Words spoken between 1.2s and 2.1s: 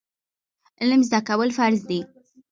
کول فرض دي